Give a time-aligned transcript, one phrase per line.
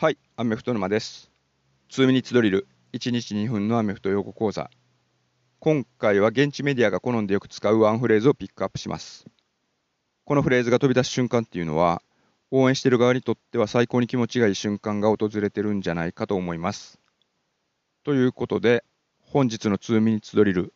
[0.00, 1.28] はい、アメフト沼です。
[1.90, 4.70] 2ミニッツドリル、1日2分のアメフト用語講座。
[5.58, 9.26] 今回は現地メディアが好んでよく使うワンフレーズをピックアップします。
[10.24, 12.00] このフレーズが飛び出す瞬間っていうのは、
[12.52, 17.00] 応援している側にとっては最高に気持ちがいい瞬間が訪れてるんじゃないかと思います。
[18.04, 18.84] ということで、
[19.18, 20.72] 本日の2ミニッツドリル、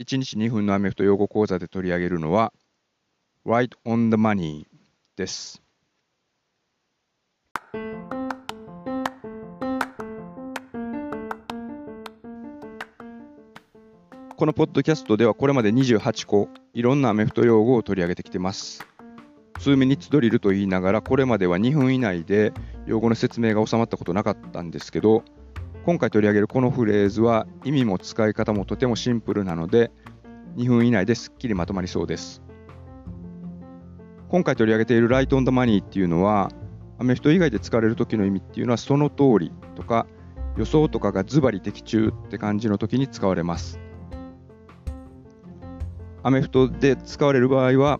[0.00, 2.52] 1日2分のアメフト用語講座で取り上げるのは、
[3.46, 4.66] Right on the money
[5.16, 5.62] です。
[14.40, 18.86] このポッドキャストではこれまで28個いろんなアメフト用語を取り上げてきてます。
[19.58, 22.54] 2ミニッツドリルと言いながらこれまでは2分以内で
[22.86, 25.24] 用語の説明が収まったことなかったんですけど
[25.84, 29.92] 今回取り上げるこのフレーズは意味も使い方もとてもシンプルなので
[30.56, 32.40] 2分以内ですっきりまとまりそうです。
[34.30, 36.50] 今回取り上げているライトオンダマニーっていうのは
[36.98, 40.06] アメフト以外で使われる時の意味っていうのはその通りとか
[40.56, 43.78] 予想とかがズバリ的中って感じの時に使われます。
[46.22, 47.98] アメフトで使われる場合は、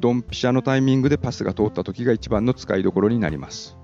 [0.00, 3.76] ドンピシャのタイミングでパスが通った時が一番の使いどころになります。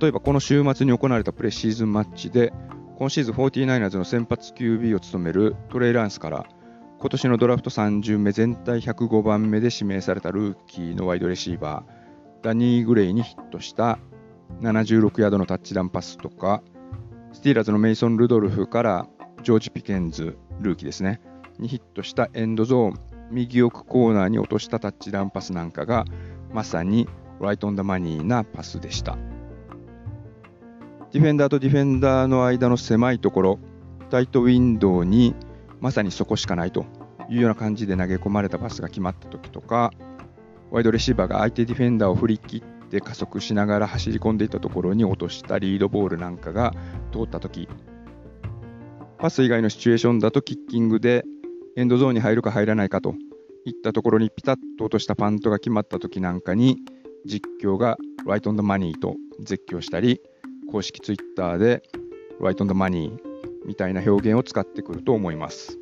[0.00, 2.52] 例えばこの週末に行われたプレシーズンマッチで、
[2.98, 6.46] 今シーズン 49ers の先発 QB を務めるトレイ・ランスから、
[6.98, 13.98] 今年のドラフト3巡目全体105番目で指名されたルーキーのワイドレシーバー、ダニー・グレイにヒットした
[14.60, 16.62] 76ヤードのタッチダウンパスとか、
[17.32, 19.06] スティーラーズのメイソン・ルドルフから
[19.42, 21.20] ジョージ・ピケンズ、ルーキーですね。
[21.58, 23.00] にヒットしたエンドゾーン。
[23.30, 26.06] 右奥コーナーに落としたタッチダウンパスなんかが
[26.52, 27.06] まさに
[27.40, 29.18] right on the money なパスでした。
[31.12, 33.58] ディフェンダーとディフェンダーの間の狭いところ
[34.10, 35.34] タイトウィンドウに
[35.80, 36.84] まさにそこしかないと
[37.30, 39.92] いうような感じで投げ込まれたパスが決まった時とか
[40.70, 46.74] ワイドレシーバーが相手ディフェンダーを振り切って加速しながら走り込んでいったところに落としたリードボールなんかが
[47.12, 47.68] 通った時。
[49.18, 51.24] パス以外のシチュエーションだとキッキングで
[51.78, 53.14] エンドゾーンに入るか入らないかと
[53.64, 56.78] いったところにピタッと落としたパントが決まった時なんかに
[57.24, 57.96] 実況が
[58.26, 60.20] right on the money と絶叫したり
[60.72, 61.84] 公式ツイッターで
[62.40, 63.18] right on the money
[63.64, 65.78] みたいな表現を使ってくると思います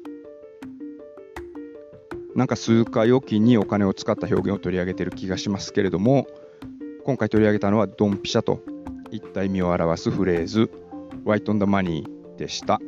[2.34, 6.26] なんか数回おきにお金を使った表現を取り上げてる気がしますけれども
[7.06, 8.60] 今回取り上げたのはドンピシャと
[9.12, 10.70] いった意味を表すフレーズ
[11.24, 12.80] right on the money でした。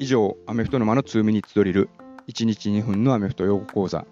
[0.00, 1.90] 以上、アメフト沼の2ミニッツドリル、
[2.28, 4.06] 1日2分のアメフト用語講座。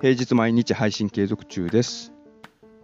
[0.00, 2.12] 平日毎日配信継続中です。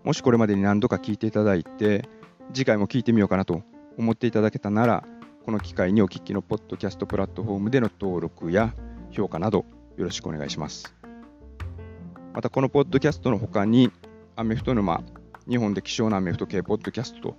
[0.04, 2.08] もしこれまでに何度か聞いていただいて、
[2.52, 3.62] 次回も聞いてみようかなと
[3.98, 5.04] 思っていただけたなら、
[5.44, 8.72] この機会にお聞きのポッドキャストプラットフォームでの登録や
[9.10, 9.64] 評価など
[9.96, 10.94] よろしくお願いします。
[12.32, 13.90] またこのポッドキャストの他に、
[14.36, 15.02] アメフト沼、
[15.48, 17.36] 日本で希少なアメフト系ポッドキャストと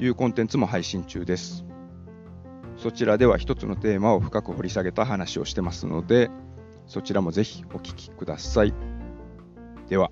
[0.00, 1.67] いうコンテンツも配信中です。
[2.78, 6.30] そちらでは一つのテーマを深く掘り下げた話をしてますので、
[6.86, 8.72] そちらもぜひお聞きください。
[9.88, 10.10] では。